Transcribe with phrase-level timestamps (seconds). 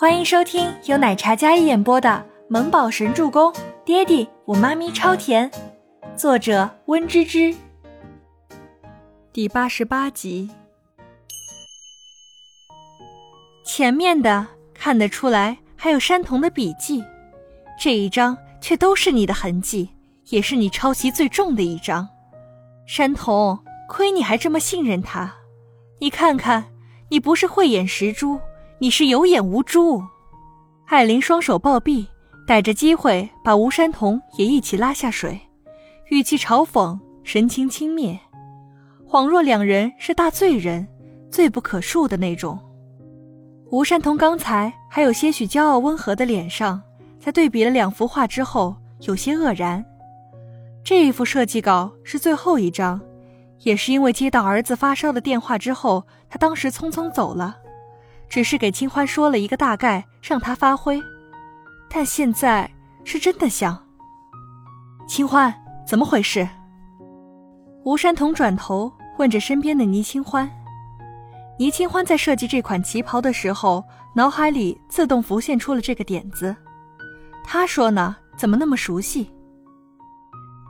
[0.00, 2.08] 欢迎收听由奶茶嘉一演播的
[2.48, 3.52] 《萌宝神助攻》，
[3.84, 5.50] 爹地我妈咪超甜，
[6.16, 7.54] 作者温芝芝。
[9.30, 10.48] 第八十八集。
[13.62, 17.04] 前面的看得出来还有山童的笔记，
[17.78, 19.90] 这一张却都是你的痕迹，
[20.30, 22.08] 也是你抄袭最重的一张。
[22.86, 25.34] 山童，亏你还这么信任他，
[25.98, 26.72] 你看看，
[27.10, 28.40] 你不是慧眼识珠。
[28.82, 30.02] 你是有眼无珠，
[30.86, 32.08] 艾琳双手抱臂，
[32.46, 35.38] 逮着机会把吴山童也一起拉下水，
[36.08, 38.18] 语气嘲讽，神情轻蔑，
[39.06, 40.88] 恍若两人是大罪人，
[41.30, 42.58] 罪不可恕的那种。
[43.66, 46.80] 吴山童刚才还有些许骄傲温和的脸上，
[47.18, 49.84] 在对比了两幅画之后，有些愕然。
[50.82, 52.98] 这一幅设计稿是最后一张，
[53.58, 57.58] 也是因为接到儿子发烧的电话之后，他当时匆匆走了。
[58.30, 61.02] 只是给清欢说了一个大概，让他发挥，
[61.90, 62.70] 但现在
[63.04, 63.76] 是真的想。
[65.08, 65.52] 清欢，
[65.84, 66.48] 怎么回事？
[67.84, 70.48] 吴山童转头问着身边的倪清欢。
[71.58, 76.54] 倪清欢在设计这款旗袍的时候，脑海里自动浮现出了这个点子。
[77.42, 79.28] 他说呢，怎么那么熟悉？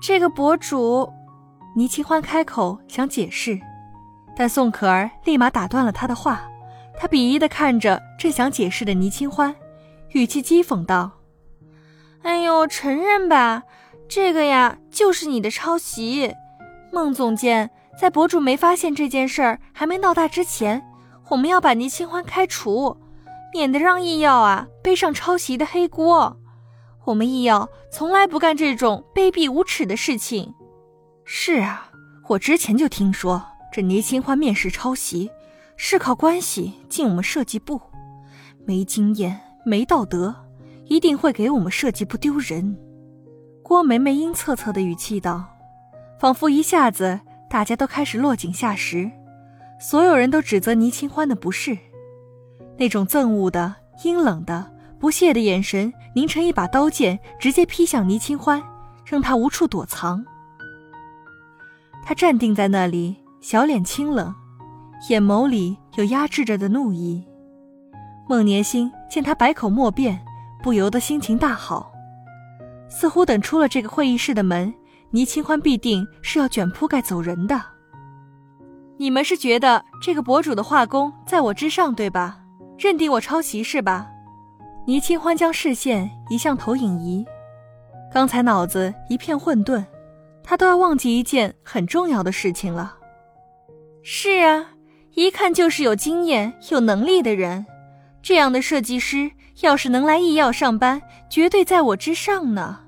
[0.00, 1.12] 这个博主，
[1.74, 3.58] 倪清欢开口想解释，
[4.36, 6.47] 但宋可儿立马打断了他的话。
[7.00, 9.54] 他鄙夷的看着正想解释的倪清欢，
[10.10, 11.12] 语气讥讽道
[12.22, 13.62] ：“哎呦，承认吧，
[14.08, 16.34] 这个呀就是你的抄袭。
[16.90, 20.84] 孟总监，在博主没发现这件事儿还没闹大之前，
[21.28, 22.96] 我们要把倪清欢开除，
[23.52, 26.36] 免得让易耀啊背上抄袭的黑锅。
[27.04, 30.52] 我们易耀从来不干这种卑鄙无耻的事情。
[31.24, 31.92] 是啊，
[32.26, 33.40] 我之前就听说
[33.72, 35.30] 这倪清欢面试抄袭。”
[35.80, 37.80] 是靠关系进我们设计部，
[38.66, 40.34] 没经验、没道德，
[40.86, 42.76] 一定会给我们设计部丢人。
[43.62, 45.46] 郭梅梅阴恻恻的语气道，
[46.18, 49.08] 仿佛一下子大家都开始落井下石，
[49.80, 51.78] 所有人都指责倪清欢的不是，
[52.76, 54.68] 那种憎恶的、阴冷的、
[54.98, 58.60] 不屑的眼神凝成一把刀剑，直接劈向倪清欢，
[59.06, 60.24] 让他无处躲藏。
[62.04, 64.34] 他站定在那里，小脸清冷。
[65.06, 67.24] 眼眸里有压制着的怒意，
[68.28, 70.18] 孟年心见他百口莫辩，
[70.60, 71.92] 不由得心情大好，
[72.88, 74.74] 似乎等出了这个会议室的门，
[75.10, 77.62] 倪清欢必定是要卷铺盖走人的。
[78.96, 82.40] 你们是觉得这个博主的画工在我之上，对吧？
[82.76, 84.10] 认定我抄袭是吧？
[84.84, 87.24] 倪清欢将视线移向投影仪，
[88.12, 89.84] 刚才脑子一片混沌，
[90.42, 92.96] 他都要忘记一件很重要的事情了。
[94.02, 94.72] 是啊。
[95.18, 97.66] 一看就是有经验、有能力的人，
[98.22, 102.78] 这样的设计师要是能来医药上班，绝对在我之上呢。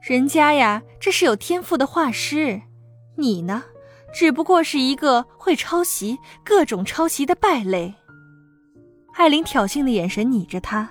[0.00, 2.62] 人家呀，这是有天赋的画师，
[3.16, 3.64] 你呢，
[4.14, 7.92] 只不过是一个会抄袭、各种抄袭的败类。
[9.14, 10.88] 艾琳挑衅的眼神睨着他，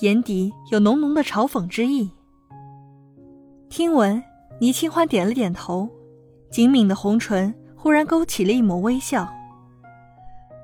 [0.00, 2.10] 眼底有浓浓的嘲讽之意。
[3.68, 4.22] 听闻，
[4.62, 5.86] 倪清欢点了点头，
[6.50, 9.30] 紧抿的红唇忽然勾起了一抹微笑。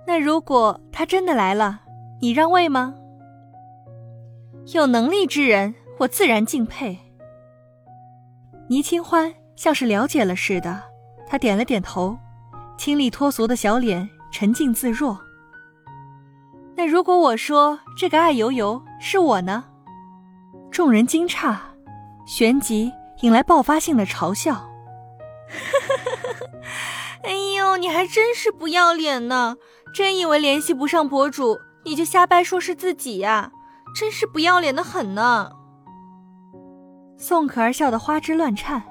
[0.07, 1.81] 那如果他真的来了，
[2.21, 2.95] 你让位吗？
[4.73, 6.99] 有能力之人，我自然敬佩。
[8.69, 10.83] 倪清欢像是了解了似的，
[11.29, 12.17] 他点了点头，
[12.79, 15.19] 清丽脱俗的小脸沉静自若。
[16.75, 19.65] 那如果我说这个爱油油是我呢？
[20.71, 21.57] 众人惊诧，
[22.27, 22.93] 旋即
[23.23, 24.69] 引来爆发性的嘲笑。
[27.23, 29.57] 哎呦，你还真是不要脸呢！
[29.97, 33.51] 真以为联系不上博主，你就瞎掰说是自己呀？
[33.95, 35.51] 真是不要脸的很呢！
[37.17, 38.83] 宋可儿笑得花枝乱颤。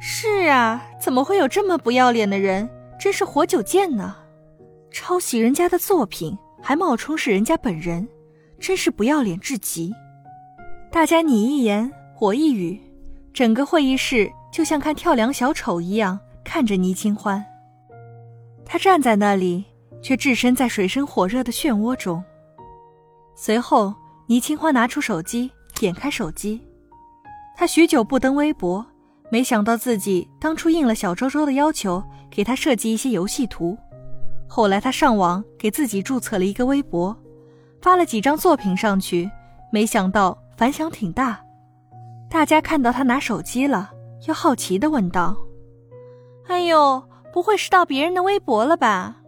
[0.00, 2.68] 是啊，怎么会有这么不要脸的人？
[2.98, 4.16] 真是活久见呢！
[4.90, 8.08] 抄袭人家的作品，还冒充是人家本人，
[8.58, 9.94] 真是不要脸至极。
[10.90, 11.88] 大家你一言
[12.20, 12.80] 我一语，
[13.32, 16.18] 整个会议室就像看跳梁小丑一样。
[16.44, 17.44] 看着倪清欢，
[18.66, 19.64] 他站在那里，
[20.02, 22.22] 却置身在水深火热的漩涡中。
[23.34, 23.94] 随后，
[24.26, 26.60] 倪清欢拿出手机，点开手机。
[27.56, 28.84] 他许久不登微博，
[29.30, 33.78] 没想到自己当初应了小周周的要求，给他设计一些游戏图。
[34.48, 37.16] 后来他上网给自己注册了一个微博，
[37.80, 39.30] 发了几张作品上去，
[39.72, 41.40] 没想到反响挺大。
[42.28, 43.90] 大家看到他拿手机了，
[44.26, 45.36] 又好奇地问道。
[46.48, 47.02] 哎呦，
[47.32, 49.21] 不会是盗别人的微博了吧？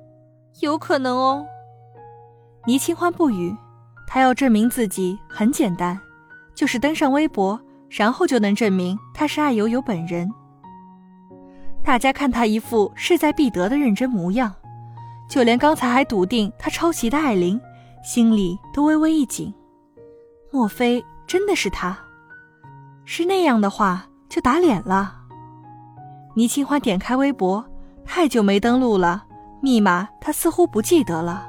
[0.61, 1.45] 有可能哦。
[2.67, 3.55] 倪清欢不语，
[4.07, 5.99] 他要证明自己很简单，
[6.55, 7.61] 就是登上微博，
[7.91, 10.31] 然后就能证明他是爱友友本人。
[11.83, 14.55] 大家看他一副势在必得的认真模样，
[15.29, 17.61] 就连刚才还笃定他抄袭的艾琳，
[18.03, 19.53] 心里都微微一紧。
[20.51, 21.99] 莫非真的是他？
[23.05, 25.17] 是那样的话，就打脸了。
[26.35, 27.63] 倪清欢点开微博，
[28.05, 29.25] 太久没登录了，
[29.65, 31.49] 密码他似乎不记得了。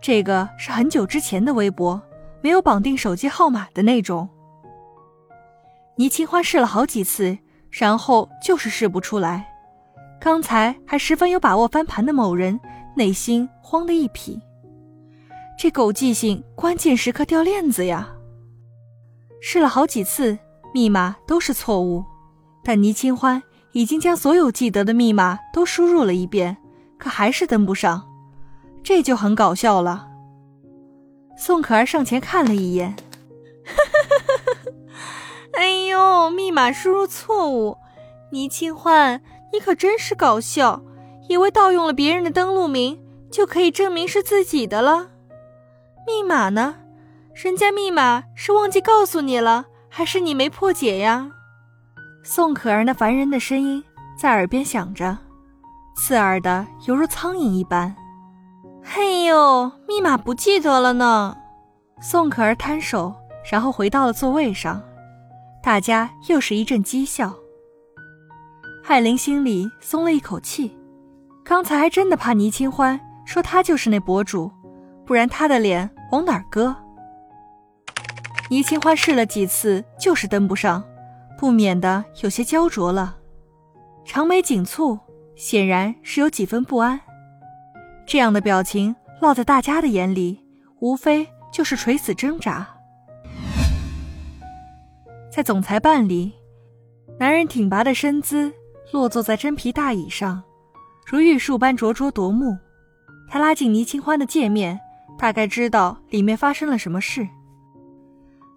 [0.00, 2.00] 这个是很久之前的微博，
[2.40, 4.26] 没有绑定手机号码的那种。
[5.96, 7.36] 倪清欢试了好几次，
[7.70, 9.46] 然后就是试不出来。
[10.18, 12.58] 刚才还十分有把握翻盘的某人，
[12.96, 14.40] 内心慌得一匹。
[15.58, 18.08] 这狗记性，关键时刻掉链子呀！
[19.42, 20.38] 试了好几次，
[20.72, 22.02] 密码都是错误，
[22.64, 23.42] 但倪清欢。
[23.72, 26.54] 已经将所有记得的密码都输入了一遍，
[27.02, 28.08] 可还是登不上，
[28.84, 30.06] 这就很搞笑了。
[31.36, 32.94] 宋可儿上前看了一眼，
[35.54, 37.76] 哎呦，密码输入错误！
[38.30, 39.20] 倪清欢，
[39.52, 40.80] 你可真是搞笑，
[41.28, 43.02] 以为盗用了别人的登录名
[43.32, 45.08] 就可以证明是自己的了？
[46.06, 46.76] 密码呢？
[47.34, 51.32] 人家密码是忘记告诉你了，还是你没破解呀？
[52.22, 53.82] 宋可儿那烦人的声音
[54.16, 55.18] 在耳边响着，
[55.94, 57.94] 刺耳的犹如苍蝇一般。
[58.82, 61.36] 嘿呦，密码不记得了呢。
[62.00, 63.14] 宋可儿摊手，
[63.50, 64.82] 然后回到了座位上。
[65.62, 67.32] 大家又是一阵讥笑。
[68.84, 70.76] 艾琳心里松了一口气，
[71.44, 74.50] 刚才还真的怕倪清欢说他就是那博主，
[75.06, 76.74] 不然他的脸往哪儿搁？
[78.50, 80.82] 倪清欢试了几次，就是登不上。
[81.38, 83.16] 不免的有些焦灼了，
[84.04, 84.98] 长眉紧蹙，
[85.42, 87.00] 显然是有几分不安。
[88.06, 90.40] 这样的表情落在大家的眼里，
[90.78, 92.64] 无非就是垂死挣扎。
[95.32, 96.32] 在总裁办里，
[97.18, 98.52] 男人挺拔的身姿
[98.92, 100.40] 落坐在真皮大椅上，
[101.04, 102.56] 如玉树般灼灼夺目。
[103.28, 104.78] 他拉近倪清欢的界面，
[105.18, 107.26] 大概知道里面发生了什么事。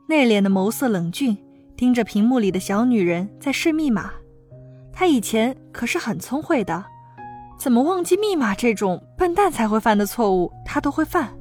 [0.08, 1.36] 内敛的眸色冷峻。
[1.78, 4.10] 盯着屏幕里的小女人在试密码，
[4.96, 6.86] 她以前可是很聪慧的，
[7.60, 11.32] 怎么忘记密码这种笨蛋才会犯的错误，他都会犯。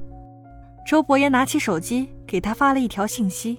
[0.85, 3.57] 周伯言拿起手机给他发了一条信息：“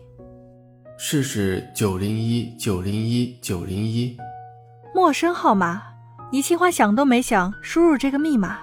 [0.98, 4.14] 试试九零一九零一九零一。”
[4.94, 5.82] 陌生号码，
[6.30, 8.58] 倪清欢想都没想输入这个密码，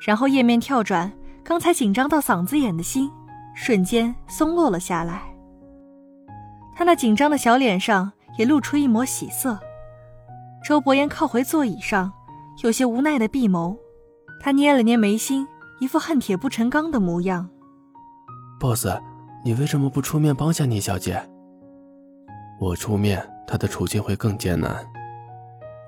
[0.00, 1.12] 然后页面跳转，
[1.44, 3.10] 刚才紧张到嗓子眼的心
[3.54, 5.22] 瞬间松落了下来。
[6.74, 9.58] 他那紧张的小脸上也露出一抹喜色。
[10.64, 12.12] 周伯言靠回座椅上，
[12.62, 13.76] 有些无奈的闭眸。
[14.40, 15.46] 他捏了捏眉心，
[15.80, 17.48] 一副恨铁不成钢的模样。
[18.60, 18.86] boss，
[19.44, 21.20] 你为什么不出面帮下倪小姐？
[22.60, 24.86] 我出面，她的处境会更艰难。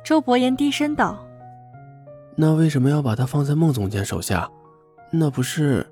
[0.04, 1.24] 周伯言低声道
[2.36, 4.50] ：“那为什么要把她放在孟总监手下？
[5.12, 5.86] 那不是……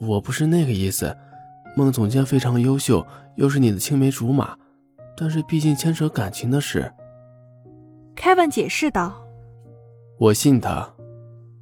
[0.00, 1.14] 我不是那个意思。”
[1.76, 3.06] 孟总监非常优秀，
[3.36, 4.56] 又是你的青梅竹马，
[5.16, 6.90] 但是毕竟牵扯感情的事。
[8.18, 9.14] Kevin 解释道
[10.18, 10.92] ：“我信他，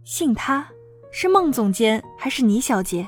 [0.04, 0.66] 信他
[1.12, 3.06] 是孟总监还是倪小姐？”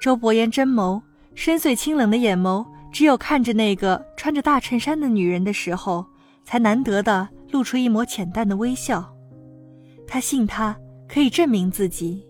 [0.00, 1.02] 周伯言真眸
[1.34, 6.06] 深邃清冷的眼眸，只有看着那个穿着大衬衫的女人的时候，
[6.42, 9.14] 才难得的露出一抹浅淡的微笑。
[10.06, 10.74] 他信他
[11.06, 12.26] 可以证明自己。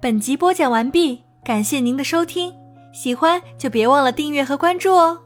[0.00, 2.54] 本集播讲完毕，感谢您的收听，
[2.94, 5.21] 喜欢就别忘了订阅和关注哦。